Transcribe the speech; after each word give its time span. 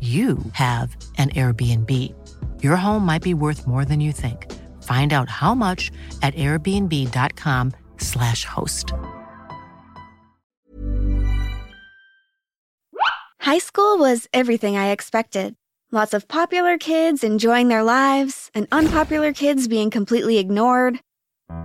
you 0.00 0.38
have 0.52 0.96
an 1.18 1.28
Airbnb. 1.30 2.14
Your 2.62 2.76
home 2.76 3.04
might 3.04 3.22
be 3.22 3.34
worth 3.34 3.66
more 3.66 3.84
than 3.84 4.00
you 4.00 4.12
think. 4.12 4.50
Find 4.82 5.12
out 5.12 5.28
how 5.28 5.54
much 5.54 5.90
at 6.22 6.34
airbnb.com/slash 6.34 8.46
host. 8.46 8.94
High 13.40 13.58
school 13.58 13.98
was 13.98 14.26
everything 14.32 14.78
I 14.78 14.90
expected. 14.90 15.54
Lots 15.92 16.14
of 16.14 16.28
popular 16.28 16.78
kids 16.78 17.24
enjoying 17.24 17.68
their 17.68 17.82
lives, 17.82 18.50
and 18.54 18.68
unpopular 18.70 19.32
kids 19.32 19.66
being 19.66 19.90
completely 19.90 20.38
ignored. 20.38 21.00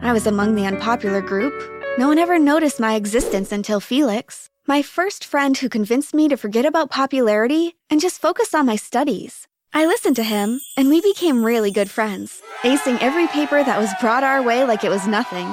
I 0.01 0.13
was 0.13 0.25
among 0.25 0.55
the 0.55 0.65
unpopular 0.65 1.21
group. 1.21 1.53
No 1.99 2.07
one 2.07 2.17
ever 2.17 2.39
noticed 2.39 2.79
my 2.79 2.95
existence 2.95 3.51
until 3.51 3.79
Felix. 3.79 4.49
My 4.67 4.81
first 4.81 5.23
friend 5.23 5.55
who 5.55 5.69
convinced 5.69 6.15
me 6.15 6.27
to 6.27 6.35
forget 6.35 6.65
about 6.65 6.89
popularity 6.89 7.75
and 7.87 8.01
just 8.01 8.19
focus 8.19 8.55
on 8.55 8.65
my 8.65 8.75
studies. 8.75 9.47
I 9.75 9.85
listened 9.85 10.15
to 10.15 10.23
him, 10.23 10.59
and 10.75 10.89
we 10.89 11.01
became 11.01 11.45
really 11.45 11.69
good 11.69 11.87
friends, 11.87 12.41
acing 12.63 12.97
every 12.99 13.27
paper 13.27 13.63
that 13.63 13.79
was 13.79 13.93
brought 14.01 14.23
our 14.23 14.41
way 14.41 14.63
like 14.63 14.83
it 14.83 14.89
was 14.89 15.05
nothing. 15.05 15.45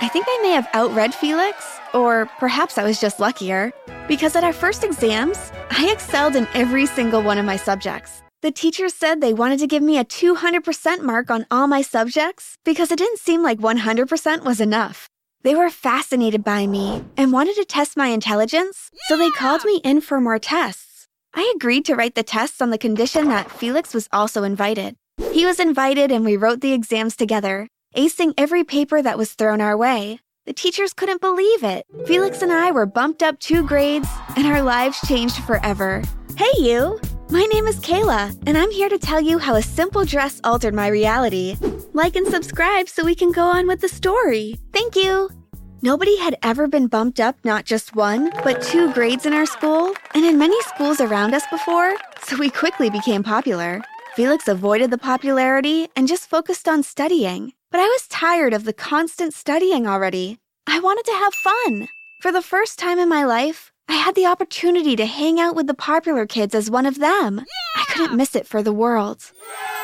I 0.00 0.08
think 0.08 0.26
I 0.28 0.40
may 0.42 0.50
have 0.50 0.68
outread 0.72 1.14
Felix, 1.14 1.78
or 1.94 2.26
perhaps 2.40 2.78
I 2.78 2.82
was 2.82 3.00
just 3.00 3.20
luckier, 3.20 3.70
because 4.08 4.34
at 4.34 4.42
our 4.42 4.52
first 4.52 4.82
exams, 4.82 5.52
I 5.70 5.92
excelled 5.92 6.34
in 6.34 6.48
every 6.52 6.86
single 6.86 7.22
one 7.22 7.38
of 7.38 7.46
my 7.46 7.56
subjects. 7.56 8.24
The 8.42 8.50
teachers 8.50 8.92
said 8.92 9.20
they 9.20 9.34
wanted 9.34 9.60
to 9.60 9.68
give 9.68 9.84
me 9.84 9.98
a 9.98 10.04
200% 10.04 11.02
mark 11.02 11.30
on 11.30 11.46
all 11.48 11.68
my 11.68 11.82
subjects 11.82 12.56
because 12.64 12.90
it 12.90 12.98
didn't 12.98 13.20
seem 13.20 13.40
like 13.40 13.58
100% 13.58 14.42
was 14.42 14.60
enough. 14.60 15.08
They 15.48 15.54
were 15.54 15.70
fascinated 15.70 16.44
by 16.44 16.66
me 16.66 17.02
and 17.16 17.32
wanted 17.32 17.56
to 17.56 17.64
test 17.64 17.96
my 17.96 18.08
intelligence, 18.08 18.90
so 19.06 19.16
they 19.16 19.30
called 19.30 19.64
me 19.64 19.80
in 19.82 20.02
for 20.02 20.20
more 20.20 20.38
tests. 20.38 21.06
I 21.32 21.50
agreed 21.56 21.86
to 21.86 21.94
write 21.94 22.16
the 22.16 22.22
tests 22.22 22.60
on 22.60 22.68
the 22.68 22.76
condition 22.76 23.30
that 23.30 23.50
Felix 23.50 23.94
was 23.94 24.10
also 24.12 24.42
invited. 24.42 24.94
He 25.32 25.46
was 25.46 25.58
invited 25.58 26.12
and 26.12 26.22
we 26.22 26.36
wrote 26.36 26.60
the 26.60 26.74
exams 26.74 27.16
together, 27.16 27.66
acing 27.96 28.34
every 28.36 28.62
paper 28.62 29.00
that 29.00 29.16
was 29.16 29.32
thrown 29.32 29.62
our 29.62 29.74
way. 29.74 30.20
The 30.44 30.52
teachers 30.52 30.92
couldn't 30.92 31.22
believe 31.22 31.64
it. 31.64 31.86
Felix 32.04 32.42
and 32.42 32.52
I 32.52 32.70
were 32.70 32.84
bumped 32.84 33.22
up 33.22 33.40
two 33.40 33.66
grades, 33.66 34.08
and 34.36 34.46
our 34.46 34.60
lives 34.60 35.00
changed 35.08 35.42
forever. 35.44 36.02
Hey, 36.36 36.52
you! 36.58 37.00
My 37.30 37.46
name 37.52 37.66
is 37.66 37.80
Kayla, 37.80 38.38
and 38.46 38.58
I'm 38.58 38.70
here 38.70 38.90
to 38.90 38.98
tell 38.98 39.20
you 39.22 39.38
how 39.38 39.54
a 39.54 39.62
simple 39.62 40.04
dress 40.04 40.42
altered 40.44 40.74
my 40.74 40.88
reality. 40.88 41.56
Like 41.94 42.16
and 42.16 42.26
subscribe 42.26 42.90
so 42.90 43.02
we 43.02 43.14
can 43.14 43.32
go 43.32 43.44
on 43.44 43.66
with 43.66 43.80
the 43.80 43.88
story. 43.88 44.58
Thank 44.74 44.94
you! 44.94 45.30
Nobody 45.80 46.16
had 46.18 46.36
ever 46.42 46.66
been 46.66 46.88
bumped 46.88 47.20
up 47.20 47.36
not 47.44 47.64
just 47.64 47.94
one, 47.94 48.30
but 48.42 48.60
two 48.60 48.92
grades 48.92 49.26
in 49.26 49.32
our 49.32 49.46
school, 49.46 49.94
and 50.12 50.24
in 50.24 50.36
many 50.36 50.60
schools 50.62 51.00
around 51.00 51.34
us 51.34 51.44
before, 51.52 51.94
so 52.20 52.36
we 52.36 52.50
quickly 52.50 52.90
became 52.90 53.22
popular. 53.22 53.80
Felix 54.16 54.48
avoided 54.48 54.90
the 54.90 54.98
popularity 54.98 55.88
and 55.94 56.08
just 56.08 56.28
focused 56.28 56.66
on 56.66 56.82
studying. 56.82 57.52
But 57.70 57.80
I 57.80 57.86
was 57.86 58.08
tired 58.08 58.54
of 58.54 58.64
the 58.64 58.72
constant 58.72 59.34
studying 59.34 59.86
already. 59.86 60.40
I 60.66 60.80
wanted 60.80 61.04
to 61.04 61.12
have 61.12 61.32
fun. 61.34 61.86
For 62.22 62.32
the 62.32 62.42
first 62.42 62.80
time 62.80 62.98
in 62.98 63.08
my 63.08 63.24
life, 63.24 63.70
I 63.88 63.94
had 63.94 64.16
the 64.16 64.26
opportunity 64.26 64.96
to 64.96 65.06
hang 65.06 65.38
out 65.38 65.54
with 65.54 65.68
the 65.68 65.74
popular 65.74 66.26
kids 66.26 66.56
as 66.56 66.68
one 66.68 66.86
of 66.86 66.98
them. 66.98 67.44
I 67.76 67.84
couldn't 67.84 68.16
miss 68.16 68.34
it 68.34 68.48
for 68.48 68.64
the 68.64 68.72
world. 68.72 69.30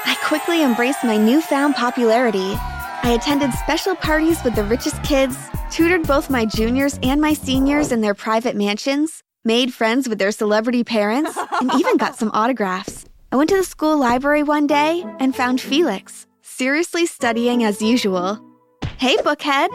I 0.04 0.16
quickly 0.24 0.64
embraced 0.64 1.04
my 1.04 1.16
newfound 1.16 1.76
popularity. 1.76 2.54
I 3.04 3.16
attended 3.16 3.52
special 3.52 3.94
parties 3.94 4.42
with 4.42 4.56
the 4.56 4.64
richest 4.64 5.00
kids, 5.04 5.36
tutored 5.74 6.06
both 6.06 6.30
my 6.30 6.44
juniors 6.44 7.00
and 7.02 7.20
my 7.20 7.32
seniors 7.32 7.90
in 7.90 8.00
their 8.00 8.14
private 8.14 8.54
mansions, 8.54 9.24
made 9.44 9.74
friends 9.74 10.08
with 10.08 10.20
their 10.20 10.30
celebrity 10.30 10.84
parents, 10.84 11.36
and 11.60 11.74
even 11.74 11.96
got 11.96 12.14
some 12.14 12.30
autographs. 12.32 13.06
I 13.32 13.36
went 13.36 13.50
to 13.50 13.56
the 13.56 13.64
school 13.64 13.98
library 13.98 14.44
one 14.44 14.68
day 14.68 15.04
and 15.18 15.34
found 15.34 15.60
Felix, 15.60 16.28
seriously 16.42 17.06
studying 17.06 17.64
as 17.64 17.82
usual. 17.82 18.38
Hey, 18.98 19.16
bookhead. 19.16 19.66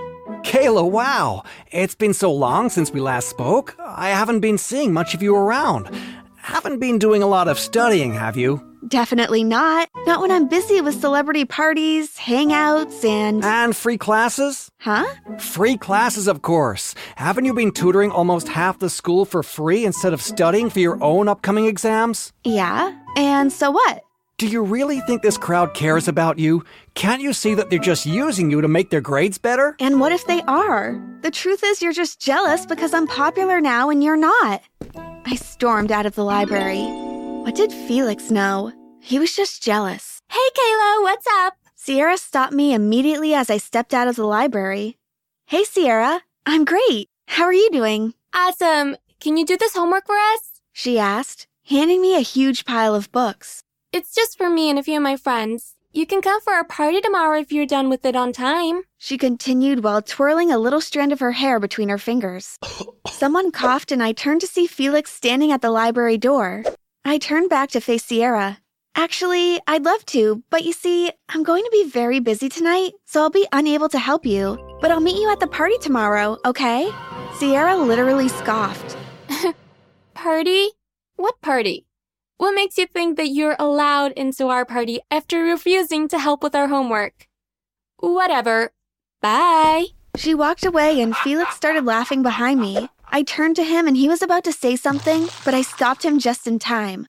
Kayla, 0.46 0.90
wow! 0.90 1.44
It's 1.70 1.96
been 1.96 2.14
so 2.14 2.31
long 2.31 2.70
since 2.70 2.92
we 2.92 3.02
last 3.02 3.28
spoke. 3.28 3.76
I 3.78 4.12
haven't 4.12 4.40
been 4.40 4.58
seeing 4.58 4.94
much 4.94 5.14
of 5.14 5.22
you 5.22 5.36
around. 5.36 5.94
Haven't 6.38 6.80
been 6.80 6.98
doing 6.98 7.22
a 7.22 7.28
lot 7.28 7.50
of 7.50 7.60
studying, 7.60 8.14
have 8.14 8.38
you? 8.38 8.69
Definitely 8.88 9.44
not. 9.44 9.90
Not 10.06 10.22
when 10.22 10.32
I'm 10.32 10.48
busy 10.48 10.82
with 10.82 11.00
celebrity 11.00 11.46
parties, 11.46 12.18
hangouts, 12.18 13.04
and. 13.04 13.44
And 13.44 13.76
free 13.76 13.98
classes? 13.98 14.72
Huh? 14.80 15.06
Free 15.38 15.78
classes, 15.78 16.28
of 16.28 16.42
course. 16.42 16.96
Haven't 17.16 17.46
you 17.46 17.54
been 17.54 17.72
tutoring 17.72 18.12
almost 18.12 18.48
half 18.48 18.80
the 18.80 18.90
school 18.90 19.26
for 19.26 19.44
free 19.44 19.86
instead 19.86 20.14
of 20.14 20.22
studying 20.22 20.70
for 20.70 20.80
your 20.80 21.02
own 21.04 21.28
upcoming 21.28 21.66
exams? 21.66 22.32
Yeah. 22.44 22.98
And 23.18 23.52
so 23.52 23.72
what? 23.72 24.04
Do 24.38 24.48
you 24.48 24.64
really 24.64 25.02
think 25.02 25.22
this 25.22 25.38
crowd 25.38 25.74
cares 25.74 26.08
about 26.08 26.40
you? 26.40 26.64
Can't 26.96 27.22
you 27.22 27.34
see 27.34 27.56
that 27.56 27.70
they're 27.70 27.78
just 27.78 28.06
using 28.06 28.50
you 28.50 28.62
to 28.62 28.70
make 28.70 28.90
their 28.90 29.02
grades 29.02 29.38
better? 29.38 29.75
And 29.82 30.00
what 30.00 30.14
if 30.14 30.25
they 30.28 30.42
are? 30.44 30.98
The 31.24 31.32
truth 31.32 31.62
is, 31.66 31.82
you're 31.82 31.92
just 31.92 32.22
jealous 32.22 32.66
because 32.66 32.94
I'm 32.94 33.08
popular 33.08 33.60
now 33.60 33.90
and 33.90 34.02
you're 34.02 34.16
not. 34.16 34.62
I 35.25 35.36
stormed 35.36 35.92
out 35.92 36.06
of 36.06 36.16
the 36.16 36.24
library. 36.24 37.09
What 37.44 37.56
did 37.56 37.71
Felix 37.71 38.30
know? 38.30 38.71
He 39.01 39.18
was 39.18 39.36
just 39.36 39.63
jealous. 39.63 40.21
Hey, 40.30 40.38
Kayla, 40.56 41.01
what's 41.01 41.25
up? 41.27 41.56
Sierra 41.75 42.18
stopped 42.18 42.53
me 42.53 42.74
immediately 42.74 43.33
as 43.33 43.50
I 43.50 43.57
stepped 43.57 43.94
out 43.94 44.07
of 44.07 44.15
the 44.15 44.25
library. 44.25 44.97
Hey, 45.45 45.63
Sierra. 45.63 46.21
I'm 46.45 46.65
great. 46.65 47.09
How 47.27 47.45
are 47.45 47.53
you 47.53 47.69
doing? 47.71 48.13
Awesome. 48.33 48.97
Can 49.19 49.38
you 49.38 49.45
do 49.45 49.57
this 49.57 49.75
homework 49.75 50.06
for 50.06 50.18
us? 50.18 50.62
She 50.74 51.00
asked, 51.00 51.47
handing 51.65 52.01
me 52.01 52.15
a 52.15 52.21
huge 52.21 52.65
pile 52.65 52.94
of 52.94 53.12
books. 53.12 53.63
It's 53.91 54.13
just 54.13 54.38
for 54.38 54.50
me 54.50 54.69
and 54.69 54.77
a 54.77 54.83
few 54.83 54.97
of 54.97 55.03
my 55.03 55.15
friends. 55.15 55.75
You 55.91 56.06
can 56.06 56.21
come 56.21 56.39
for 56.41 56.53
our 56.53 56.63
party 56.63 57.01
tomorrow 57.01 57.39
if 57.39 57.51
you're 57.51 57.65
done 57.65 57.89
with 57.89 58.06
it 58.06 58.15
on 58.15 58.31
time. 58.31 58.83
She 59.00 59.18
continued 59.18 59.83
while 59.83 60.03
twirling 60.03 60.51
a 60.51 60.59
little 60.59 60.81
strand 60.81 61.12
of 61.12 61.19
her 61.19 61.31
hair 61.31 61.59
between 61.59 61.89
her 61.89 61.97
fingers. 61.97 62.59
Someone 63.07 63.51
coughed 63.51 63.91
and 63.91 64.03
I 64.03 64.12
turned 64.12 64.41
to 64.41 64.47
see 64.47 64.68
Felix 64.68 65.12
standing 65.12 65.51
at 65.51 65.62
the 65.62 65.71
library 65.71 66.18
door. 66.18 66.63
I 67.06 67.18
turned 67.18 67.50
back 67.50 67.69
to 67.72 67.81
face 67.81 68.06
Sierra. 68.06 68.60
Actually, 68.96 69.60
I'd 69.68 69.86
love 69.86 70.06
to, 70.07 70.44
but 70.50 70.66
you 70.66 70.74
see, 70.74 71.12
I'm 71.30 71.44
going 71.44 71.63
to 71.63 71.69
be 71.72 71.90
very 71.90 72.19
busy 72.19 72.50
tonight, 72.50 72.92
so 73.06 73.22
I'll 73.22 73.30
be 73.30 73.48
unable 73.51 73.88
to 73.90 74.00
help 74.00 74.25
you. 74.25 74.57
But 74.81 74.92
I'll 74.92 75.00
meet 75.00 75.22
you 75.22 75.31
at 75.31 75.40
the 75.40 75.48
party 75.48 75.78
tomorrow, 75.80 76.38
okay? 76.46 76.92
Sierra 77.36 77.75
literally 77.78 78.28
scoffed. 78.28 78.98
Party? 80.13 80.69
What 81.16 81.40
party? 81.42 81.86
What 82.38 82.56
makes 82.56 82.78
you 82.78 82.88
think 82.88 83.18
that 83.18 83.30
you're 83.30 83.56
allowed 83.60 84.12
into 84.13 84.48
our 84.48 84.66
party 84.66 85.00
after 85.12 85.44
refusing 85.44 86.07
to 86.10 86.19
help 86.19 86.44
with 86.44 86.56
our 86.56 86.68
homework? 86.68 87.28
Whatever. 87.98 88.72
Bye. 89.22 89.88
She 90.16 90.34
walked 90.34 90.66
away 90.66 91.01
and 91.01 91.16
Felix 91.16 91.56
started 91.56 91.86
laughing 91.86 92.24
behind 92.24 92.60
me. 92.60 92.90
I 93.12 93.24
turned 93.24 93.56
to 93.56 93.64
him 93.64 93.88
and 93.88 93.98
he 93.98 94.08
was 94.08 94.22
about 94.22 94.44
to 94.44 94.54
say 94.54 94.76
something, 94.76 95.28
but 95.44 95.54
I 95.54 95.64
stopped 95.64 96.06
him 96.06 96.20
just 96.20 96.46
in 96.46 96.60
time. 96.60 97.08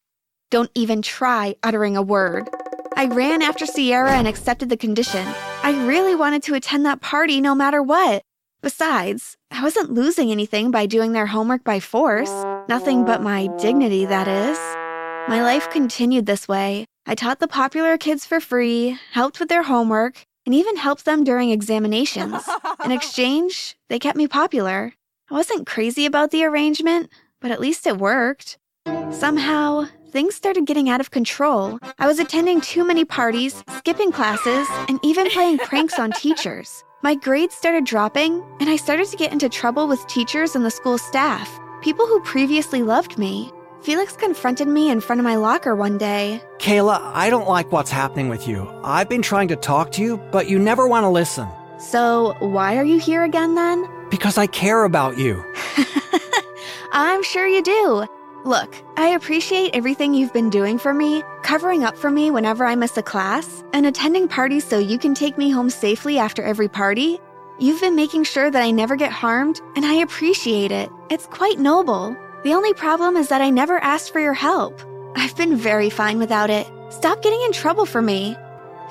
Don't 0.51 0.71
even 0.75 1.03
try 1.03 1.57
uttering 1.63 1.97
a 1.97 2.03
word. 2.03 2.49
I 2.97 3.07
ran 3.07 3.43
after 3.43 3.67
Sierra 3.67 4.13
and 4.13 4.27
accepted 4.27 4.69
the 4.69 4.77
condition. 4.77 5.27
I 5.63 5.87
really 5.87 6.15
wanted 6.15 6.43
to 6.45 6.55
attend 6.55 6.87
that 6.87 7.01
party 7.01 7.41
no 7.41 7.55
matter 7.55 7.83
what. 7.83 8.23
Besides, 8.63 9.37
I 9.51 9.63
wasn't 9.63 9.93
losing 9.93 10.31
anything 10.31 10.71
by 10.71 10.87
doing 10.87 11.13
their 11.13 11.27
homework 11.27 11.65
by 11.65 11.81
force. 11.81 12.33
Nothing 12.69 13.05
but 13.05 13.23
my 13.23 13.49
dignity, 13.59 14.07
that 14.07 14.27
is. 14.27 14.59
My 15.29 15.43
life 15.43 15.71
continued 15.71 16.27
this 16.27 16.49
way. 16.49 16.87
I 17.07 17.15
taught 17.15 17.41
the 17.41 17.49
popular 17.49 17.97
kids 17.99 18.27
for 18.27 18.41
free, 18.41 18.99
helped 19.13 19.39
with 19.39 19.49
their 19.49 19.63
homework, 19.63 20.25
and 20.47 20.55
even 20.55 20.77
helped 20.77 21.05
them 21.05 21.25
during 21.25 21.51
examinations. 21.51 22.43
In 22.85 22.91
exchange, 22.99 23.77
they 23.89 23.99
kept 23.99 24.17
me 24.17 24.27
popular. 24.27 24.95
I 25.31 25.35
wasn't 25.35 25.69
crazy 25.69 26.07
about 26.07 26.33
the 26.33 26.45
arrangement, 26.45 27.09
but 27.41 27.53
at 27.53 27.61
least 27.61 27.87
it 27.87 27.99
worked. 27.99 28.59
Somehow, 29.13 29.87
things 30.11 30.35
started 30.35 30.67
getting 30.67 30.89
out 30.89 31.01
of 31.01 31.13
control. 31.13 31.79
I 32.01 32.09
was 32.09 32.19
attending 32.19 32.61
too 32.61 32.85
many 32.85 33.05
parties, 33.05 33.63
skipping 33.77 34.11
classes, 34.11 34.67
and 34.89 34.99
even 35.05 35.31
playing 35.31 35.59
pranks 35.59 36.01
on 36.01 36.11
teachers. 36.11 36.83
My 37.05 37.15
grades 37.15 37.55
started 37.55 37.85
dropping, 37.85 38.43
and 38.59 38.69
I 38.69 38.75
started 38.75 39.07
to 39.07 39.17
get 39.17 39.31
into 39.31 39.49
trouble 39.49 39.87
with 39.87 40.05
teachers 40.09 40.57
and 40.57 40.65
the 40.65 40.71
school 40.71 40.99
staff, 40.99 41.49
people 41.81 42.09
who 42.09 42.21
previously 42.23 42.83
loved 42.83 43.17
me. 43.17 43.53
Felix 43.83 44.17
confronted 44.17 44.67
me 44.67 44.91
in 44.91 45.01
front 45.01 45.21
of 45.21 45.25
my 45.25 45.37
locker 45.37 45.77
one 45.77 45.97
day. 45.97 46.43
Kayla, 46.59 47.01
I 47.15 47.31
don't 47.31 47.49
like 47.49 47.71
what's 47.71 47.91
happening 47.93 48.29
with 48.31 48.49
you. 48.49 48.69
I've 48.83 49.09
been 49.09 49.23
trying 49.23 49.47
to 49.49 49.57
talk 49.57 49.93
to 49.93 50.03
you, 50.03 50.17
but 50.33 50.49
you 50.49 50.59
never 50.59 50.89
want 50.89 51.05
to 51.05 51.09
listen. 51.09 51.49
So, 51.79 52.35
why 52.41 52.77
are 52.77 52.85
you 52.85 52.99
here 52.99 53.23
again 53.23 53.55
then? 53.55 53.89
Because 54.11 54.39
I 54.39 54.47
care 54.47 54.85
about 54.85 55.19
you. 55.19 55.45
I'm 56.93 57.23
sure 57.23 57.47
you 57.47 57.63
do. 57.63 58.07
Look, 58.45 58.75
I 58.97 59.09
appreciate 59.09 59.75
everything 59.75 60.15
you've 60.15 60.33
been 60.33 60.51
doing 60.51 60.79
for 60.79 60.95
me, 60.95 61.23
covering 61.43 61.85
up 61.85 61.97
for 61.97 62.11
me 62.11 62.31
whenever 62.31 62.65
I 62.65 62.75
miss 62.75 62.97
a 62.97 63.03
class, 63.03 63.63
and 63.75 63.85
attending 63.87 64.29
parties 64.29 64.65
so 64.65 64.79
you 64.79 64.99
can 64.99 65.15
take 65.15 65.37
me 65.37 65.51
home 65.51 65.69
safely 65.69 66.19
after 66.19 66.43
every 66.43 66.69
party. 66.69 67.21
You've 67.59 67.83
been 67.83 67.97
making 67.97 68.25
sure 68.25 68.51
that 68.51 68.63
I 68.63 68.71
never 68.71 68.97
get 68.97 69.13
harmed, 69.13 69.61
and 69.77 69.85
I 69.85 69.95
appreciate 69.95 70.73
it. 70.73 70.91
It's 71.11 71.27
quite 71.27 71.59
noble. 71.59 72.17
The 72.43 72.55
only 72.55 72.73
problem 72.73 73.17
is 73.17 73.29
that 73.29 73.43
I 73.43 73.51
never 73.51 73.79
asked 73.79 74.13
for 74.13 74.21
your 74.21 74.33
help. 74.33 74.81
I've 75.15 75.37
been 75.37 75.57
very 75.57 75.91
fine 75.91 76.19
without 76.19 76.49
it. 76.49 76.67
Stop 76.89 77.23
getting 77.23 77.43
in 77.43 77.53
trouble 77.53 77.85
for 77.85 78.01
me. 78.01 78.37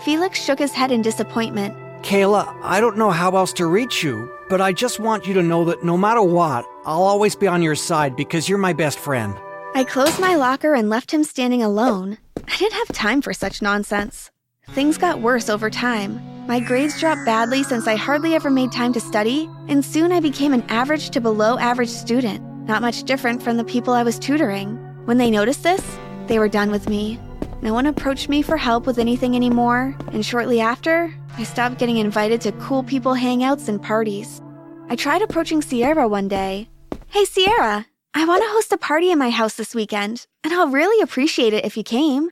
Felix 0.06 0.40
shook 0.40 0.60
his 0.60 0.74
head 0.74 0.92
in 0.92 1.02
disappointment. 1.02 1.76
Kayla, 2.04 2.56
I 2.62 2.80
don't 2.80 2.98
know 2.98 3.10
how 3.10 3.36
else 3.36 3.52
to 3.54 3.66
reach 3.66 4.04
you, 4.04 4.32
but 4.50 4.60
I 4.60 4.74
just 4.74 5.00
want 5.00 5.28
you 5.28 5.34
to 5.36 5.44
know 5.44 5.64
that 5.66 5.84
no 5.84 5.96
matter 5.96 6.22
what, 6.22 6.66
I'll 6.86 7.04
always 7.04 7.36
be 7.36 7.48
on 7.48 7.62
your 7.62 7.76
side 7.76 8.16
because 8.16 8.50
you're 8.50 8.58
my 8.58 8.74
best 8.74 8.98
friend. 8.98 9.38
I 9.76 9.84
closed 9.84 10.20
my 10.20 10.36
locker 10.36 10.74
and 10.74 10.90
left 10.90 11.12
him 11.12 11.24
standing 11.24 11.62
alone. 11.62 12.18
I 12.48 12.58
didn't 12.58 12.74
have 12.74 12.88
time 12.90 13.22
for 13.22 13.34
such 13.34 13.62
nonsense. 13.62 14.32
Things 14.72 14.98
got 14.98 15.22
worse 15.22 15.50
over 15.50 15.70
time. 15.70 16.20
My 16.48 16.60
grades 16.60 17.00
dropped 17.00 17.26
badly 17.26 17.62
since 17.64 17.88
I 17.88 17.96
hardly 17.96 18.34
ever 18.34 18.50
made 18.50 18.72
time 18.72 18.92
to 18.94 19.00
study, 19.00 19.48
and 19.68 19.86
soon 19.86 20.12
I 20.12 20.20
became 20.20 20.54
an 20.54 20.64
average 20.70 21.12
to 21.12 21.22
below 21.22 21.60
average 21.60 21.90
student, 21.90 22.44
not 22.68 22.82
much 22.82 23.04
different 23.04 23.44
from 23.44 23.58
the 23.58 23.64
people 23.64 23.94
I 23.94 24.04
was 24.04 24.18
tutoring. 24.18 24.78
When 25.06 25.20
they 25.20 25.30
noticed 25.30 25.62
this, 25.62 25.98
they 26.26 26.40
were 26.40 26.50
done 26.50 26.72
with 26.72 26.90
me. 26.90 27.20
No 27.62 27.74
one 27.74 27.88
approached 27.88 28.30
me 28.30 28.42
for 28.42 28.56
help 28.56 28.86
with 28.86 29.00
anything 29.00 29.36
anymore, 29.36 29.96
and 30.14 30.26
shortly 30.26 30.62
after, 30.62 31.14
I 31.38 31.44
stopped 31.44 31.78
getting 31.78 31.98
invited 31.98 32.40
to 32.42 32.54
cool 32.54 32.84
people 32.84 33.14
hangouts 33.14 33.68
and 33.68 33.82
parties. 33.82 34.42
I 34.88 34.96
tried 34.96 35.22
approaching 35.22 35.62
Sierra 35.62 36.08
one 36.08 36.30
day. 36.30 36.70
Hey, 37.08 37.26
Sierra, 37.26 37.86
I 38.14 38.26
want 38.26 38.44
to 38.44 38.50
host 38.50 38.72
a 38.72 38.78
party 38.78 39.12
in 39.12 39.20
my 39.20 39.30
house 39.30 39.56
this 39.56 39.76
weekend, 39.76 40.26
and 40.44 40.54
I'll 40.54 40.70
really 40.70 41.02
appreciate 41.02 41.54
it 41.54 41.66
if 41.66 41.76
you 41.76 41.84
came. 41.84 42.30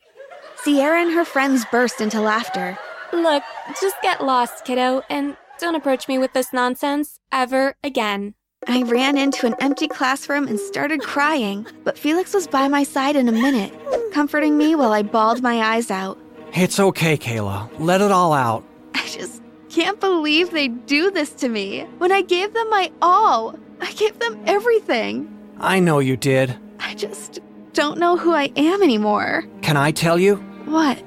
Sierra 0.64 1.02
and 1.02 1.12
her 1.12 1.26
friends 1.26 1.66
burst 1.72 2.00
into 2.00 2.22
laughter. 2.22 2.78
Look, 3.12 3.44
just 3.82 4.02
get 4.02 4.24
lost, 4.24 4.64
kiddo, 4.64 5.02
and 5.10 5.36
don't 5.60 5.76
approach 5.76 6.08
me 6.08 6.18
with 6.18 6.32
this 6.34 6.54
nonsense 6.54 7.20
ever 7.34 7.76
again. 7.84 8.34
I 8.68 8.84
ran 8.84 9.18
into 9.18 9.46
an 9.46 9.56
empty 9.60 9.88
classroom 9.88 10.48
and 10.48 10.60
started 10.60 11.02
crying, 11.02 11.68
but 11.84 11.98
Felix 11.98 12.34
was 12.34 12.48
by 12.48 12.68
my 12.68 12.84
side 12.84 13.16
in 13.16 13.30
a 13.30 13.32
minute, 13.32 13.74
comforting 14.12 14.58
me 14.58 14.76
while 14.76 14.94
I 14.94 15.02
bawled 15.02 15.42
my 15.42 15.62
eyes 15.76 15.92
out. 15.92 16.18
It's 16.54 16.80
okay, 16.80 17.18
Kayla. 17.18 17.70
Let 17.80 18.02
it 18.02 18.12
all 18.12 18.34
out. 18.34 18.64
I 18.96 19.06
just 19.08 19.42
can't 19.70 20.00
believe 20.00 20.52
they 20.52 20.70
do 20.70 21.12
this 21.12 21.32
to 21.34 21.50
me 21.50 21.84
when 21.98 22.12
I 22.12 22.22
gave 22.22 22.54
them 22.54 22.70
my 22.70 22.92
all. 23.02 23.58
I 23.80 23.92
gave 23.94 24.18
them 24.20 24.42
everything. 24.46 25.34
I 25.60 25.80
know 25.80 26.00
you 26.00 26.18
did. 26.18 26.58
I 26.80 26.96
just 26.96 27.40
don't 27.74 28.00
know 28.00 28.18
who 28.18 28.34
I 28.34 28.52
am 28.56 28.82
anymore. 28.82 29.44
Can 29.62 29.78
I 29.78 29.92
tell 29.92 30.18
you? 30.18 30.38
What? 30.66 30.98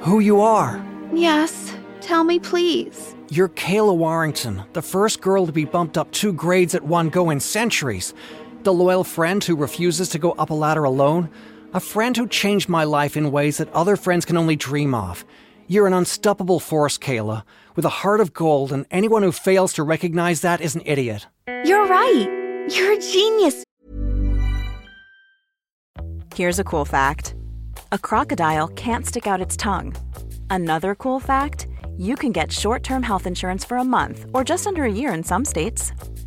Who 0.00 0.20
you 0.20 0.40
are? 0.40 0.84
Yes, 1.12 1.74
tell 2.00 2.24
me, 2.24 2.38
please. 2.38 3.14
You're 3.30 3.48
Kayla 3.48 3.96
Warrington, 3.96 4.62
the 4.72 4.82
first 4.82 5.20
girl 5.20 5.46
to 5.46 5.52
be 5.52 5.64
bumped 5.64 5.98
up 5.98 6.10
two 6.12 6.32
grades 6.32 6.74
at 6.74 6.84
one 6.84 7.08
go 7.08 7.30
in 7.30 7.40
centuries. 7.40 8.14
The 8.62 8.72
loyal 8.72 9.04
friend 9.04 9.42
who 9.42 9.56
refuses 9.56 10.08
to 10.10 10.18
go 10.18 10.32
up 10.32 10.50
a 10.50 10.54
ladder 10.54 10.84
alone. 10.84 11.30
A 11.72 11.78
friend 11.78 12.16
who 12.16 12.26
changed 12.26 12.68
my 12.68 12.82
life 12.82 13.16
in 13.16 13.30
ways 13.30 13.58
that 13.58 13.72
other 13.72 13.94
friends 13.94 14.24
can 14.24 14.36
only 14.36 14.56
dream 14.56 14.92
of. 14.92 15.24
You're 15.68 15.86
an 15.86 15.92
unstoppable 15.92 16.58
force, 16.58 16.98
Kayla, 16.98 17.44
with 17.76 17.84
a 17.84 18.00
heart 18.02 18.18
of 18.18 18.32
gold, 18.32 18.72
and 18.72 18.86
anyone 18.90 19.22
who 19.22 19.30
fails 19.30 19.72
to 19.74 19.84
recognize 19.84 20.40
that 20.40 20.60
is 20.60 20.74
an 20.74 20.82
idiot. 20.84 21.28
You're 21.64 21.86
right. 21.86 22.66
You're 22.72 22.94
a 22.94 22.98
genius. 22.98 23.62
Here's 26.34 26.58
a 26.58 26.64
cool 26.64 26.84
fact 26.84 27.36
a 27.92 27.98
crocodile 27.98 28.66
can't 28.68 29.06
stick 29.06 29.28
out 29.28 29.40
its 29.40 29.56
tongue. 29.56 29.94
Another 30.50 30.96
cool 30.96 31.20
fact 31.20 31.68
you 31.96 32.16
can 32.16 32.32
get 32.32 32.50
short 32.50 32.82
term 32.82 33.04
health 33.04 33.28
insurance 33.28 33.64
for 33.64 33.76
a 33.76 33.84
month 33.84 34.26
or 34.34 34.42
just 34.42 34.66
under 34.66 34.86
a 34.86 34.90
year 34.90 35.12
in 35.12 35.22
some 35.22 35.44
states. 35.44 35.92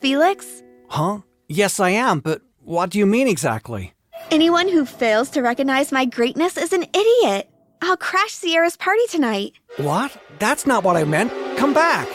Felix? 0.00 0.62
Huh? 0.88 1.18
Yes, 1.48 1.80
I 1.80 1.90
am, 1.90 2.20
but 2.20 2.42
what 2.62 2.90
do 2.90 2.98
you 2.98 3.06
mean 3.06 3.26
exactly? 3.26 3.94
Anyone 4.30 4.68
who 4.68 4.84
fails 4.84 5.28
to 5.30 5.42
recognize 5.42 5.90
my 5.90 6.04
greatness 6.04 6.56
is 6.56 6.72
an 6.72 6.84
idiot. 6.94 7.50
I'll 7.82 7.96
crash 7.96 8.30
Sierra's 8.30 8.76
party 8.76 9.02
tonight. 9.08 9.52
What? 9.76 10.16
That's 10.38 10.66
not 10.66 10.84
what 10.84 10.96
I 10.96 11.04
meant. 11.04 11.32
Come 11.56 11.74
back. 11.74 12.08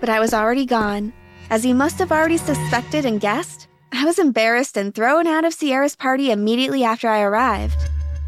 But 0.00 0.08
I 0.10 0.20
was 0.20 0.34
already 0.34 0.66
gone. 0.66 1.12
As 1.48 1.64
you 1.64 1.74
must 1.74 1.98
have 1.98 2.12
already 2.12 2.36
suspected 2.36 3.04
and 3.06 3.20
guessed, 3.20 3.68
I 3.92 4.04
was 4.04 4.18
embarrassed 4.18 4.76
and 4.76 4.94
thrown 4.94 5.26
out 5.26 5.44
of 5.44 5.54
Sierra's 5.54 5.96
party 5.96 6.30
immediately 6.30 6.84
after 6.84 7.08
I 7.08 7.22
arrived. 7.22 7.76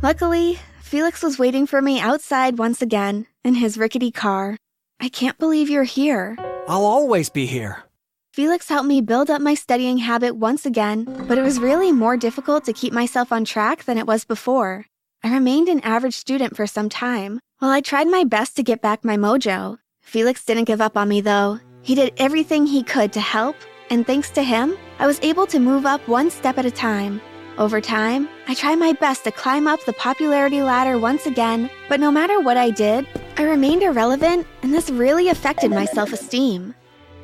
Luckily, 0.02 0.58
Felix 0.80 1.22
was 1.22 1.38
waiting 1.38 1.66
for 1.66 1.82
me 1.82 2.00
outside 2.00 2.58
once 2.58 2.80
again 2.82 3.26
in 3.44 3.54
his 3.56 3.76
rickety 3.78 4.10
car. 4.10 4.56
I 5.00 5.08
can't 5.08 5.38
believe 5.38 5.68
you're 5.68 5.84
here. 5.84 6.36
I'll 6.66 6.84
always 6.86 7.28
be 7.28 7.46
here. 7.46 7.84
Felix 8.32 8.66
helped 8.70 8.88
me 8.88 9.02
build 9.02 9.28
up 9.28 9.42
my 9.42 9.52
studying 9.52 9.98
habit 9.98 10.36
once 10.36 10.64
again, 10.64 11.04
but 11.28 11.36
it 11.36 11.42
was 11.42 11.60
really 11.60 11.92
more 11.92 12.16
difficult 12.16 12.64
to 12.64 12.72
keep 12.72 12.90
myself 12.90 13.30
on 13.30 13.44
track 13.44 13.84
than 13.84 13.98
it 13.98 14.06
was 14.06 14.24
before. 14.24 14.86
I 15.22 15.34
remained 15.34 15.68
an 15.68 15.80
average 15.80 16.14
student 16.14 16.56
for 16.56 16.66
some 16.66 16.88
time, 16.88 17.40
while 17.58 17.70
I 17.70 17.82
tried 17.82 18.08
my 18.08 18.24
best 18.24 18.56
to 18.56 18.62
get 18.62 18.80
back 18.80 19.04
my 19.04 19.18
mojo. 19.18 19.76
Felix 20.00 20.46
didn't 20.46 20.64
give 20.64 20.80
up 20.80 20.96
on 20.96 21.10
me 21.10 21.20
though. 21.20 21.60
He 21.82 21.94
did 21.94 22.14
everything 22.16 22.64
he 22.64 22.82
could 22.82 23.12
to 23.12 23.20
help, 23.20 23.54
and 23.90 24.06
thanks 24.06 24.30
to 24.30 24.42
him, 24.42 24.78
I 24.98 25.06
was 25.06 25.20
able 25.20 25.46
to 25.48 25.60
move 25.60 25.84
up 25.84 26.08
one 26.08 26.30
step 26.30 26.56
at 26.56 26.64
a 26.64 26.70
time. 26.70 27.20
Over 27.58 27.82
time, 27.82 28.30
I 28.48 28.54
tried 28.54 28.78
my 28.78 28.94
best 28.94 29.24
to 29.24 29.30
climb 29.30 29.68
up 29.68 29.84
the 29.84 29.92
popularity 29.92 30.62
ladder 30.62 30.98
once 30.98 31.26
again, 31.26 31.68
but 31.86 32.00
no 32.00 32.10
matter 32.10 32.40
what 32.40 32.56
I 32.56 32.70
did, 32.70 33.06
I 33.36 33.42
remained 33.42 33.82
irrelevant, 33.82 34.46
and 34.62 34.72
this 34.72 34.88
really 34.88 35.28
affected 35.28 35.70
my 35.70 35.84
self 35.84 36.14
esteem. 36.14 36.74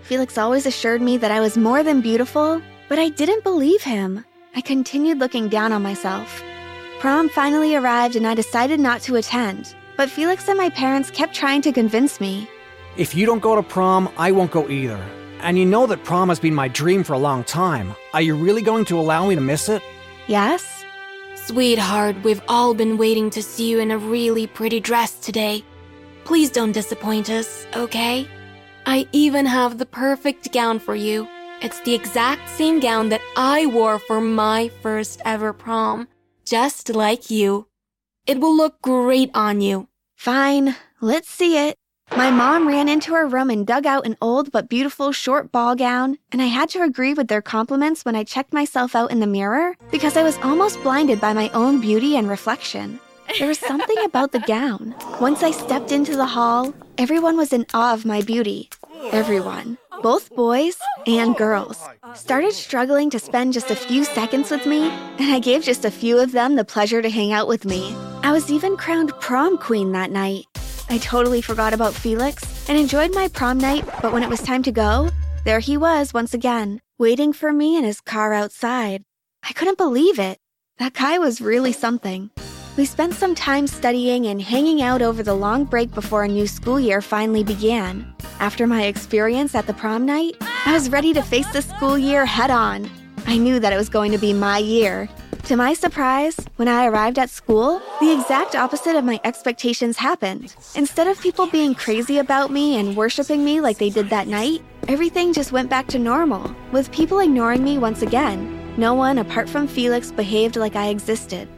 Felix 0.02 0.38
always 0.38 0.66
assured 0.66 1.02
me 1.02 1.16
that 1.18 1.30
I 1.30 1.40
was 1.40 1.56
more 1.56 1.82
than 1.82 2.00
beautiful, 2.00 2.62
but 2.88 2.98
I 2.98 3.08
didn't 3.10 3.44
believe 3.44 3.82
him. 3.82 4.24
I 4.56 4.60
continued 4.60 5.18
looking 5.18 5.48
down 5.48 5.72
on 5.72 5.82
myself. 5.82 6.42
Prom 7.00 7.28
finally 7.28 7.76
arrived 7.76 8.16
and 8.16 8.26
I 8.26 8.34
decided 8.34 8.80
not 8.80 9.02
to 9.02 9.16
attend, 9.16 9.74
but 9.96 10.10
Felix 10.10 10.48
and 10.48 10.58
my 10.58 10.70
parents 10.70 11.10
kept 11.10 11.34
trying 11.34 11.62
to 11.62 11.72
convince 11.72 12.20
me. 12.20 12.48
If 12.96 13.14
you 13.14 13.26
don't 13.26 13.40
go 13.40 13.54
to 13.54 13.62
prom, 13.62 14.08
I 14.16 14.32
won't 14.32 14.50
go 14.50 14.68
either. 14.68 15.00
And 15.40 15.56
you 15.56 15.64
know 15.64 15.86
that 15.86 16.02
prom 16.02 16.30
has 16.30 16.40
been 16.40 16.54
my 16.54 16.66
dream 16.66 17.04
for 17.04 17.12
a 17.12 17.18
long 17.18 17.44
time. 17.44 17.94
Are 18.12 18.22
you 18.22 18.34
really 18.34 18.62
going 18.62 18.84
to 18.86 18.98
allow 18.98 19.28
me 19.28 19.36
to 19.36 19.40
miss 19.40 19.68
it? 19.68 19.82
Yes? 20.26 20.84
Sweetheart, 21.36 22.16
we've 22.24 22.42
all 22.48 22.74
been 22.74 22.98
waiting 22.98 23.30
to 23.30 23.42
see 23.42 23.70
you 23.70 23.78
in 23.78 23.90
a 23.90 23.98
really 23.98 24.46
pretty 24.46 24.80
dress 24.80 25.18
today. 25.20 25.64
Please 26.24 26.50
don't 26.50 26.72
disappoint 26.72 27.30
us, 27.30 27.66
okay? 27.76 28.28
I 28.90 29.06
even 29.12 29.44
have 29.44 29.76
the 29.76 29.84
perfect 29.84 30.50
gown 30.50 30.78
for 30.78 30.94
you. 30.94 31.28
It's 31.60 31.78
the 31.82 31.92
exact 31.92 32.48
same 32.48 32.80
gown 32.80 33.10
that 33.10 33.20
I 33.36 33.66
wore 33.66 33.98
for 33.98 34.18
my 34.18 34.70
first 34.80 35.20
ever 35.26 35.52
prom, 35.52 36.08
just 36.46 36.88
like 36.88 37.30
you. 37.30 37.66
It 38.26 38.40
will 38.40 38.56
look 38.56 38.80
great 38.80 39.30
on 39.34 39.60
you. 39.60 39.88
Fine, 40.16 40.74
let's 41.02 41.28
see 41.28 41.58
it. 41.68 41.76
My 42.16 42.30
mom 42.30 42.66
ran 42.66 42.88
into 42.88 43.12
her 43.12 43.28
room 43.28 43.50
and 43.50 43.66
dug 43.66 43.84
out 43.84 44.06
an 44.06 44.16
old 44.22 44.50
but 44.52 44.70
beautiful 44.70 45.12
short 45.12 45.52
ball 45.52 45.74
gown, 45.74 46.16
and 46.32 46.40
I 46.40 46.46
had 46.46 46.70
to 46.70 46.82
agree 46.82 47.12
with 47.12 47.28
their 47.28 47.42
compliments 47.42 48.06
when 48.06 48.16
I 48.16 48.24
checked 48.24 48.54
myself 48.54 48.96
out 48.96 49.10
in 49.10 49.20
the 49.20 49.26
mirror 49.26 49.76
because 49.90 50.16
I 50.16 50.22
was 50.22 50.38
almost 50.38 50.82
blinded 50.82 51.20
by 51.20 51.34
my 51.34 51.50
own 51.50 51.82
beauty 51.82 52.16
and 52.16 52.26
reflection. 52.26 53.00
There 53.38 53.48
was 53.48 53.58
something 53.58 53.98
about 54.04 54.32
the 54.32 54.40
gown. 54.40 54.94
Once 55.20 55.42
I 55.42 55.50
stepped 55.50 55.92
into 55.92 56.16
the 56.16 56.24
hall, 56.24 56.72
everyone 56.96 57.36
was 57.36 57.52
in 57.52 57.66
awe 57.74 57.92
of 57.92 58.06
my 58.06 58.22
beauty. 58.22 58.70
Everyone, 59.00 59.78
both 60.02 60.34
boys 60.34 60.76
and 61.06 61.36
girls, 61.36 61.80
started 62.14 62.52
struggling 62.52 63.10
to 63.10 63.18
spend 63.18 63.52
just 63.52 63.70
a 63.70 63.76
few 63.76 64.04
seconds 64.04 64.50
with 64.50 64.66
me, 64.66 64.88
and 64.90 65.32
I 65.32 65.38
gave 65.38 65.62
just 65.62 65.84
a 65.84 65.90
few 65.90 66.18
of 66.18 66.32
them 66.32 66.56
the 66.56 66.64
pleasure 66.64 67.00
to 67.00 67.08
hang 67.08 67.32
out 67.32 67.46
with 67.46 67.64
me. 67.64 67.94
I 68.22 68.32
was 68.32 68.50
even 68.50 68.76
crowned 68.76 69.12
prom 69.20 69.56
queen 69.56 69.92
that 69.92 70.10
night. 70.10 70.46
I 70.90 70.98
totally 70.98 71.40
forgot 71.40 71.72
about 71.72 71.94
Felix 71.94 72.68
and 72.68 72.76
enjoyed 72.76 73.14
my 73.14 73.28
prom 73.28 73.58
night, 73.58 73.84
but 74.02 74.12
when 74.12 74.24
it 74.24 74.28
was 74.28 74.42
time 74.42 74.64
to 74.64 74.72
go, 74.72 75.10
there 75.44 75.60
he 75.60 75.76
was 75.76 76.12
once 76.12 76.34
again, 76.34 76.80
waiting 76.98 77.32
for 77.32 77.52
me 77.52 77.76
in 77.76 77.84
his 77.84 78.00
car 78.00 78.32
outside. 78.32 79.04
I 79.44 79.52
couldn't 79.52 79.78
believe 79.78 80.18
it. 80.18 80.38
That 80.78 80.94
guy 80.94 81.18
was 81.18 81.40
really 81.40 81.72
something. 81.72 82.30
We 82.76 82.84
spent 82.84 83.14
some 83.14 83.34
time 83.34 83.66
studying 83.66 84.26
and 84.26 84.40
hanging 84.42 84.82
out 84.82 85.02
over 85.02 85.22
the 85.22 85.34
long 85.34 85.64
break 85.64 85.92
before 85.92 86.24
a 86.24 86.28
new 86.28 86.46
school 86.46 86.78
year 86.78 87.00
finally 87.00 87.42
began. 87.42 88.14
After 88.40 88.68
my 88.68 88.84
experience 88.84 89.56
at 89.56 89.66
the 89.66 89.74
prom 89.74 90.06
night, 90.06 90.36
I 90.64 90.72
was 90.72 90.90
ready 90.90 91.12
to 91.12 91.22
face 91.22 91.50
the 91.52 91.60
school 91.60 91.98
year 91.98 92.24
head 92.24 92.50
on. 92.50 92.88
I 93.26 93.36
knew 93.36 93.58
that 93.58 93.72
it 93.72 93.76
was 93.76 93.88
going 93.88 94.12
to 94.12 94.18
be 94.18 94.32
my 94.32 94.58
year. 94.58 95.08
To 95.46 95.56
my 95.56 95.74
surprise, 95.74 96.36
when 96.54 96.68
I 96.68 96.86
arrived 96.86 97.18
at 97.18 97.30
school, 97.30 97.82
the 98.00 98.12
exact 98.12 98.54
opposite 98.54 98.94
of 98.94 99.04
my 99.04 99.20
expectations 99.24 99.96
happened. 99.96 100.54
Instead 100.76 101.08
of 101.08 101.20
people 101.20 101.48
being 101.48 101.74
crazy 101.74 102.18
about 102.18 102.52
me 102.52 102.78
and 102.78 102.96
worshiping 102.96 103.44
me 103.44 103.60
like 103.60 103.78
they 103.78 103.90
did 103.90 104.08
that 104.10 104.28
night, 104.28 104.62
everything 104.86 105.32
just 105.32 105.50
went 105.50 105.68
back 105.68 105.88
to 105.88 105.98
normal, 105.98 106.54
with 106.70 106.92
people 106.92 107.18
ignoring 107.18 107.64
me 107.64 107.76
once 107.76 108.02
again. 108.02 108.54
No 108.76 108.94
one 108.94 109.18
apart 109.18 109.48
from 109.48 109.66
Felix 109.66 110.12
behaved 110.12 110.54
like 110.54 110.76
I 110.76 110.88
existed. 110.88 111.48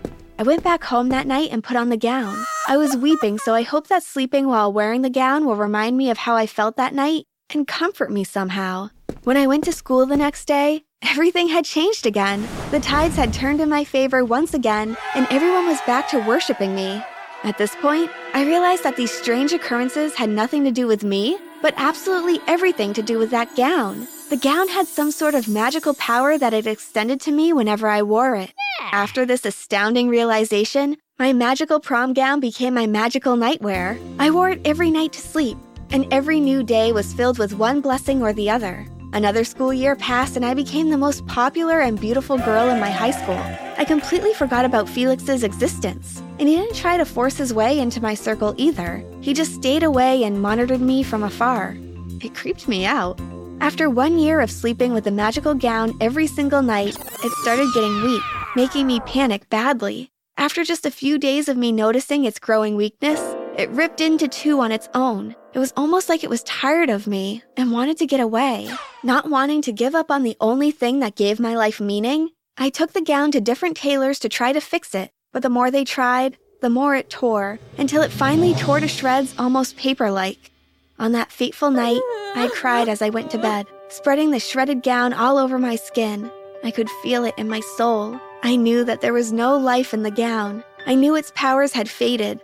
I 0.41 0.43
went 0.43 0.65
back 0.65 0.85
home 0.85 1.11
that 1.11 1.27
night 1.27 1.51
and 1.53 1.63
put 1.63 1.77
on 1.77 1.91
the 1.91 1.99
gown. 1.99 2.47
I 2.67 2.79
was 2.79 2.97
weeping, 2.97 3.37
so 3.37 3.55
I 3.55 3.61
hope 3.61 3.89
that 3.89 4.03
sleeping 4.03 4.47
while 4.47 4.73
wearing 4.73 5.03
the 5.03 5.11
gown 5.11 5.45
will 5.45 5.55
remind 5.55 5.99
me 5.99 6.09
of 6.09 6.17
how 6.17 6.35
I 6.35 6.47
felt 6.47 6.77
that 6.77 6.95
night 6.95 7.27
and 7.51 7.69
comfort 7.69 8.11
me 8.11 8.25
somehow. 8.25 8.89
When 9.25 9.37
I 9.37 9.47
went 9.47 9.65
to 9.65 9.73
school 9.73 10.07
the 10.07 10.17
next 10.17 10.47
day, 10.47 10.85
everything 11.03 11.49
had 11.49 11.67
changed 11.67 12.07
again. 12.07 12.49
The 12.71 12.81
tides 12.81 13.17
had 13.17 13.35
turned 13.35 13.61
in 13.61 13.69
my 13.69 13.85
favor 13.85 14.25
once 14.25 14.55
again, 14.55 14.97
and 15.15 15.27
everyone 15.31 15.67
was 15.67 15.83
back 15.83 16.09
to 16.09 16.27
worshiping 16.27 16.75
me. 16.75 17.03
At 17.45 17.59
this 17.59 17.77
point, 17.77 18.11
I 18.33 18.47
realized 18.47 18.83
that 18.85 18.97
these 18.97 19.13
strange 19.13 19.53
occurrences 19.53 20.15
had 20.15 20.31
nothing 20.31 20.65
to 20.65 20.71
do 20.71 20.87
with 20.87 21.05
me, 21.05 21.37
but 21.61 21.75
absolutely 21.77 22.41
everything 22.47 22.95
to 22.95 23.03
do 23.03 23.19
with 23.19 23.31
that 23.33 23.55
gown. 23.57 24.09
The 24.31 24.37
gown 24.37 24.69
had 24.69 24.87
some 24.87 25.11
sort 25.11 25.35
of 25.35 25.49
magical 25.49 25.93
power 25.95 26.39
that 26.39 26.55
it 26.55 26.65
extended 26.65 27.21
to 27.23 27.33
me 27.33 27.53
whenever 27.53 27.89
I 27.89 28.03
wore 28.03 28.37
it. 28.37 28.53
After 28.93 29.27
this 29.27 29.45
astounding 29.45 30.09
realization, 30.09 30.99
my 31.19 31.33
magical 31.33 31.81
prom 31.81 32.13
gown 32.13 32.39
became 32.39 32.75
my 32.75 32.87
magical 32.87 33.37
nightwear. 33.37 33.99
I 34.21 34.31
wore 34.31 34.51
it 34.51 34.61
every 34.65 34.89
night 34.89 35.13
to 35.15 35.21
sleep, 35.21 35.59
and 35.91 36.07
every 36.13 36.39
new 36.39 36.63
day 36.63 36.93
was 36.93 37.13
filled 37.13 37.41
with 37.41 37.59
one 37.59 37.81
blessing 37.81 38.23
or 38.23 38.33
the 38.33 38.49
other. 38.49 38.87
Another 39.13 39.43
school 39.43 39.75
year 39.75 39.97
passed, 39.97 40.37
and 40.37 40.45
I 40.45 40.55
became 40.55 40.91
the 40.91 40.97
most 40.97 41.27
popular 41.27 41.81
and 41.81 42.01
beautiful 42.01 42.39
girl 42.39 42.71
in 42.71 42.79
my 42.79 42.91
high 42.91 43.11
school. 43.11 43.43
I 43.79 43.85
completely 43.85 44.33
forgot 44.35 44.65
about 44.65 44.89
Felix's 44.89 45.43
existence, 45.43 46.23
and 46.39 46.49
he 46.49 46.55
didn't 46.55 46.77
try 46.77 46.97
to 46.97 47.05
force 47.05 47.37
his 47.37 47.53
way 47.53 47.81
into 47.81 48.01
my 48.01 48.15
circle 48.15 48.55
either. 48.57 49.05
He 49.23 49.35
just 49.35 49.57
stayed 49.57 49.83
away 49.83 50.23
and 50.23 50.41
monitored 50.41 50.81
me 50.81 51.03
from 51.03 51.25
afar. 51.25 51.77
It 52.23 52.37
creeped 52.37 52.69
me 52.69 52.87
out. 52.87 53.21
After 53.61 53.91
one 53.91 54.19
year 54.19 54.41
of 54.41 54.51
sleeping 54.51 54.93
with 54.93 55.07
a 55.07 55.11
magical 55.11 55.55
gown 55.55 55.97
every 56.01 56.27
single 56.27 56.63
night, 56.63 56.97
it 57.25 57.33
started 57.43 57.73
getting 57.75 58.03
weak 58.03 58.23
making 58.57 58.87
me 58.87 59.01
panic 59.01 59.49
badly. 59.49 60.11
After 60.37 60.65
just 60.65 60.87
a 60.87 60.91
few 60.91 61.19
days 61.19 61.49
of 61.49 61.57
me 61.57 61.73
noticing 61.73 62.25
its 62.25 62.39
growing 62.39 62.77
weakness, 62.77 63.21
it 63.57 63.71
ripped 63.71 64.01
into 64.01 64.29
two 64.29 64.61
on 64.61 64.73
its 64.73 64.89
own. 64.95 65.37
It 65.53 65.59
was 65.59 65.73
almost 65.77 66.09
like 66.09 66.25
it 66.25 66.31
was 66.31 66.43
tired 66.45 66.91
of 66.91 67.07
me 67.07 67.43
and 67.57 67.73
wanted 67.73 67.99
to 67.99 68.07
get 68.07 68.21
away. 68.21 68.71
Not 69.03 69.29
wanting 69.29 69.63
to 69.63 69.73
give 69.73 69.95
up 69.95 70.11
on 70.11 70.23
the 70.23 70.37
only 70.41 70.71
thing 70.71 71.01
that 71.01 71.17
gave 71.17 71.41
my 71.41 71.55
life 71.55 71.81
meaning, 71.81 72.31
I 72.57 72.71
took 72.71 72.93
the 72.93 73.03
gown 73.03 73.31
to 73.33 73.41
different 73.41 73.77
tailors 73.77 74.19
to 74.21 74.29
try 74.29 74.53
to 74.53 74.61
fix 74.61 74.95
it, 74.95 75.11
but 75.33 75.43
the 75.43 75.51
more 75.51 75.71
they 75.71 75.85
tried, 75.85 76.37
the 76.61 76.71
more 76.71 76.95
it 76.95 77.11
tore, 77.11 77.59
until 77.79 78.03
it 78.03 78.13
finally 78.13 78.55
tore 78.55 78.81
to 78.81 78.89
shreds 78.89 79.35
almost 79.39 79.77
paper 79.77 80.11
like. 80.11 80.51
On 81.01 81.13
that 81.13 81.33
fateful 81.33 81.71
night, 81.71 82.03
I 82.37 82.51
cried 82.55 82.87
as 82.87 83.01
I 83.01 83.09
went 83.09 83.31
to 83.31 83.39
bed, 83.39 83.67
spreading 83.89 84.31
the 84.31 84.39
shredded 84.39 84.83
gown 84.83 85.15
all 85.15 85.39
over 85.39 85.59
my 85.59 85.77
skin. 85.77 86.31
I 86.63 86.71
could 86.71 86.91
feel 87.03 87.25
it 87.25 87.35
in 87.39 87.49
my 87.49 87.61
soul. 87.79 88.21
I 88.43 88.57
knew 88.57 88.85
that 88.85 89.01
there 89.01 89.15
was 89.15 89.33
no 89.33 89.57
life 89.57 89.95
in 89.95 90.03
the 90.03 90.11
gown. 90.11 90.63
I 90.87 90.95
knew 90.95 91.15
its 91.17 91.33
powers 91.35 91.73
had 91.73 91.89
faded. 91.89 92.43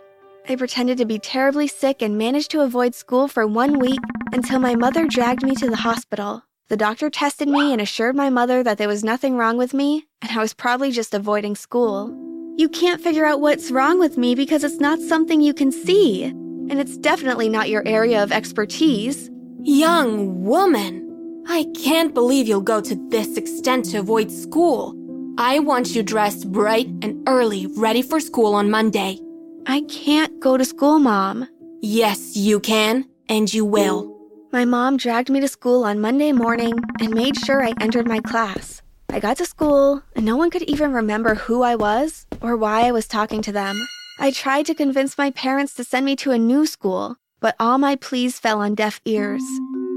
I 0.49 0.55
pretended 0.55 0.97
to 0.97 1.05
be 1.05 1.19
terribly 1.19 1.67
sick 1.67 2.01
and 2.01 2.17
managed 2.17 2.49
to 2.51 2.61
avoid 2.61 2.95
school 2.95 3.27
for 3.27 3.45
one 3.45 3.77
week 3.77 3.99
until 4.33 4.57
my 4.57 4.73
mother 4.73 5.05
dragged 5.05 5.43
me 5.43 5.53
to 5.53 5.69
the 5.69 5.75
hospital. 5.75 6.43
The 6.67 6.77
doctor 6.77 7.11
tested 7.11 7.47
me 7.47 7.71
and 7.71 7.79
assured 7.79 8.15
my 8.15 8.31
mother 8.31 8.63
that 8.63 8.79
there 8.79 8.87
was 8.87 9.03
nothing 9.03 9.37
wrong 9.37 9.57
with 9.57 9.75
me, 9.75 10.07
and 10.23 10.31
I 10.31 10.41
was 10.41 10.55
probably 10.55 10.89
just 10.89 11.13
avoiding 11.13 11.55
school. 11.55 12.11
You 12.57 12.69
can't 12.69 13.03
figure 13.03 13.25
out 13.25 13.39
what's 13.39 13.69
wrong 13.69 13.99
with 13.99 14.17
me 14.17 14.33
because 14.33 14.63
it's 14.63 14.79
not 14.79 14.99
something 14.99 15.41
you 15.41 15.53
can 15.53 15.71
see, 15.71 16.33
and 16.69 16.79
it's 16.79 16.97
definitely 16.97 17.49
not 17.49 17.69
your 17.69 17.87
area 17.87 18.21
of 18.21 18.31
expertise. 18.31 19.29
Young 19.63 20.43
woman, 20.43 21.43
I 21.47 21.65
can't 21.75 22.13
believe 22.13 22.47
you'll 22.47 22.61
go 22.61 22.81
to 22.81 22.95
this 23.09 23.37
extent 23.37 23.85
to 23.85 23.97
avoid 23.99 24.31
school. 24.31 24.95
I 25.37 25.59
want 25.59 25.95
you 25.95 26.03
dressed 26.03 26.51
bright 26.51 26.87
and 27.01 27.27
early, 27.27 27.67
ready 27.67 28.01
for 28.01 28.19
school 28.19 28.55
on 28.55 28.71
Monday. 28.71 29.19
I 29.65 29.81
can't 29.81 30.39
go 30.39 30.57
to 30.57 30.65
school, 30.65 30.99
Mom. 30.99 31.47
Yes, 31.81 32.35
you 32.35 32.59
can, 32.59 33.05
and 33.29 33.53
you 33.53 33.63
will. 33.65 34.13
My 34.51 34.65
mom 34.65 34.97
dragged 34.97 35.29
me 35.29 35.39
to 35.41 35.47
school 35.47 35.83
on 35.83 35.99
Monday 35.99 36.31
morning 36.31 36.73
and 36.99 37.13
made 37.13 37.37
sure 37.37 37.63
I 37.63 37.73
entered 37.79 38.07
my 38.07 38.19
class. 38.19 38.81
I 39.09 39.19
got 39.19 39.37
to 39.37 39.45
school, 39.45 40.01
and 40.15 40.25
no 40.25 40.35
one 40.37 40.49
could 40.49 40.63
even 40.63 40.91
remember 40.91 41.35
who 41.35 41.61
I 41.61 41.75
was 41.75 42.25
or 42.41 42.57
why 42.57 42.87
I 42.87 42.91
was 42.91 43.07
talking 43.07 43.41
to 43.43 43.51
them. 43.51 43.87
I 44.19 44.31
tried 44.31 44.65
to 44.65 44.73
convince 44.73 45.15
my 45.15 45.29
parents 45.29 45.75
to 45.75 45.83
send 45.83 46.03
me 46.03 46.15
to 46.17 46.31
a 46.31 46.39
new 46.39 46.65
school, 46.65 47.17
but 47.39 47.55
all 47.59 47.77
my 47.77 47.95
pleas 47.95 48.39
fell 48.39 48.61
on 48.61 48.73
deaf 48.73 48.99
ears. 49.05 49.43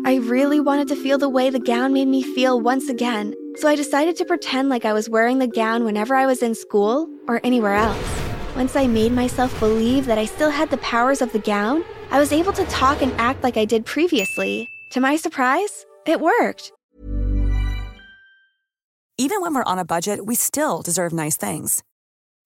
I 0.04 0.16
really 0.16 0.60
wanted 0.60 0.88
to 0.88 0.96
feel 0.96 1.16
the 1.16 1.30
way 1.30 1.48
the 1.48 1.58
gown 1.58 1.94
made 1.94 2.06
me 2.06 2.22
feel 2.22 2.60
once 2.60 2.90
again, 2.90 3.34
so 3.56 3.66
I 3.66 3.76
decided 3.76 4.16
to 4.16 4.26
pretend 4.26 4.68
like 4.68 4.84
I 4.84 4.92
was 4.92 5.08
wearing 5.08 5.38
the 5.38 5.46
gown 5.46 5.84
whenever 5.84 6.14
I 6.14 6.26
was 6.26 6.42
in 6.42 6.54
school 6.54 7.08
or 7.28 7.40
anywhere 7.44 7.76
else. 7.76 8.20
Once 8.54 8.76
I 8.76 8.86
made 8.86 9.12
myself 9.12 9.58
believe 9.58 10.04
that 10.04 10.18
I 10.18 10.26
still 10.26 10.50
had 10.50 10.68
the 10.68 10.76
powers 10.78 11.22
of 11.22 11.32
the 11.32 11.38
gown, 11.38 11.82
I 12.10 12.18
was 12.18 12.30
able 12.30 12.52
to 12.52 12.64
talk 12.66 13.00
and 13.00 13.12
act 13.18 13.42
like 13.42 13.56
I 13.56 13.64
did 13.64 13.86
previously. 13.86 14.68
To 14.92 15.00
my 15.00 15.16
surprise, 15.16 15.86
it 16.04 16.20
worked. 16.20 16.72
Even 19.16 19.40
when 19.40 19.54
we're 19.54 19.64
on 19.64 19.78
a 19.78 19.84
budget, 19.86 20.26
we 20.26 20.34
still 20.34 20.82
deserve 20.82 21.14
nice 21.14 21.38
things. 21.38 21.82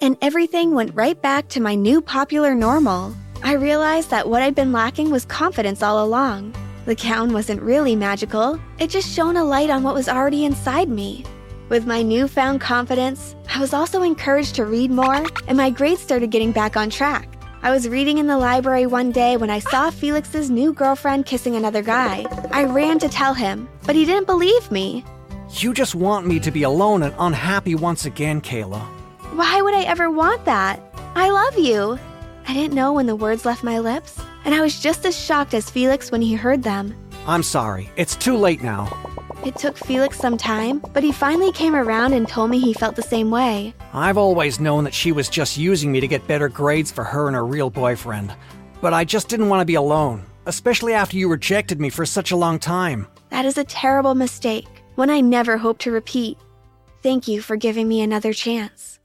And 0.00 0.16
everything 0.22 0.74
went 0.74 0.94
right 0.94 1.20
back 1.20 1.48
to 1.48 1.60
my 1.60 1.74
new 1.74 2.00
popular 2.00 2.54
normal. 2.54 3.14
I 3.42 3.54
realized 3.54 4.10
that 4.10 4.28
what 4.28 4.42
I'd 4.42 4.54
been 4.54 4.72
lacking 4.72 5.10
was 5.10 5.24
confidence 5.24 5.82
all 5.82 6.04
along. 6.04 6.54
The 6.86 6.94
gown 6.94 7.32
wasn't 7.32 7.60
really 7.62 7.96
magical, 7.96 8.60
it 8.78 8.90
just 8.90 9.12
shone 9.12 9.36
a 9.36 9.44
light 9.44 9.70
on 9.70 9.82
what 9.82 9.94
was 9.94 10.08
already 10.08 10.44
inside 10.44 10.88
me. 10.88 11.24
With 11.68 11.86
my 11.86 12.02
newfound 12.02 12.60
confidence, 12.60 13.34
I 13.52 13.60
was 13.60 13.74
also 13.74 14.02
encouraged 14.02 14.54
to 14.54 14.64
read 14.64 14.90
more, 14.90 15.26
and 15.48 15.56
my 15.56 15.68
grades 15.68 16.00
started 16.00 16.30
getting 16.30 16.52
back 16.52 16.76
on 16.76 16.90
track. 16.90 17.28
I 17.62 17.72
was 17.72 17.88
reading 17.88 18.18
in 18.18 18.28
the 18.28 18.38
library 18.38 18.86
one 18.86 19.10
day 19.10 19.36
when 19.36 19.50
I 19.50 19.58
saw 19.58 19.90
Felix's 19.90 20.48
new 20.48 20.72
girlfriend 20.72 21.26
kissing 21.26 21.56
another 21.56 21.82
guy. 21.82 22.24
I 22.52 22.64
ran 22.64 23.00
to 23.00 23.08
tell 23.08 23.34
him, 23.34 23.68
but 23.84 23.96
he 23.96 24.04
didn't 24.04 24.26
believe 24.26 24.70
me. 24.70 25.04
You 25.50 25.74
just 25.74 25.96
want 25.96 26.24
me 26.26 26.38
to 26.40 26.52
be 26.52 26.62
alone 26.62 27.02
and 27.02 27.14
unhappy 27.18 27.74
once 27.74 28.06
again, 28.06 28.40
Kayla. 28.40 28.97
Why 29.38 29.62
would 29.62 29.72
I 29.72 29.84
ever 29.84 30.10
want 30.10 30.44
that? 30.46 30.80
I 31.14 31.30
love 31.30 31.56
you. 31.56 31.96
I 32.48 32.54
didn't 32.54 32.74
know 32.74 32.92
when 32.92 33.06
the 33.06 33.14
words 33.14 33.44
left 33.44 33.62
my 33.62 33.78
lips, 33.78 34.20
and 34.44 34.52
I 34.52 34.60
was 34.60 34.80
just 34.80 35.06
as 35.06 35.16
shocked 35.16 35.54
as 35.54 35.70
Felix 35.70 36.10
when 36.10 36.20
he 36.20 36.34
heard 36.34 36.64
them. 36.64 36.92
I'm 37.24 37.44
sorry, 37.44 37.88
it's 37.94 38.16
too 38.16 38.36
late 38.36 38.64
now. 38.64 38.90
It 39.46 39.54
took 39.54 39.76
Felix 39.76 40.18
some 40.18 40.36
time, 40.38 40.82
but 40.92 41.04
he 41.04 41.12
finally 41.12 41.52
came 41.52 41.76
around 41.76 42.14
and 42.14 42.26
told 42.26 42.50
me 42.50 42.58
he 42.58 42.74
felt 42.74 42.96
the 42.96 43.02
same 43.02 43.30
way. 43.30 43.74
I've 43.92 44.18
always 44.18 44.58
known 44.58 44.82
that 44.82 44.92
she 44.92 45.12
was 45.12 45.28
just 45.28 45.56
using 45.56 45.92
me 45.92 46.00
to 46.00 46.08
get 46.08 46.26
better 46.26 46.48
grades 46.48 46.90
for 46.90 47.04
her 47.04 47.28
and 47.28 47.36
her 47.36 47.46
real 47.46 47.70
boyfriend. 47.70 48.34
But 48.80 48.92
I 48.92 49.04
just 49.04 49.28
didn't 49.28 49.50
want 49.50 49.60
to 49.60 49.64
be 49.64 49.76
alone, 49.76 50.24
especially 50.46 50.94
after 50.94 51.16
you 51.16 51.28
rejected 51.30 51.80
me 51.80 51.90
for 51.90 52.04
such 52.04 52.32
a 52.32 52.36
long 52.36 52.58
time. 52.58 53.06
That 53.28 53.44
is 53.44 53.56
a 53.56 53.62
terrible 53.62 54.16
mistake, 54.16 54.66
one 54.96 55.10
I 55.10 55.20
never 55.20 55.58
hope 55.58 55.78
to 55.78 55.92
repeat. 55.92 56.38
Thank 57.04 57.28
you 57.28 57.40
for 57.40 57.54
giving 57.54 57.86
me 57.86 58.00
another 58.00 58.32
chance. 58.32 58.97